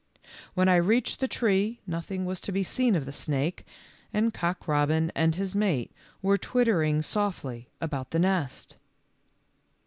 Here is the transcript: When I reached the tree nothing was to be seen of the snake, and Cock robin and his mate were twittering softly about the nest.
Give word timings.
When 0.55 0.67
I 0.67 0.77
reached 0.77 1.19
the 1.19 1.27
tree 1.27 1.79
nothing 1.85 2.25
was 2.25 2.41
to 2.41 2.51
be 2.51 2.63
seen 2.63 2.95
of 2.95 3.05
the 3.05 3.11
snake, 3.11 3.67
and 4.11 4.33
Cock 4.33 4.67
robin 4.67 5.11
and 5.13 5.35
his 5.35 5.53
mate 5.53 5.91
were 6.23 6.39
twittering 6.39 7.03
softly 7.03 7.69
about 7.79 8.09
the 8.09 8.17
nest. 8.17 8.77